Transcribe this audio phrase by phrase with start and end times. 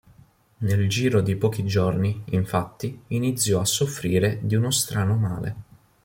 [0.57, 5.55] Nel giro di pochi giorni, infatti, iniziò a soffrire di uno strano male.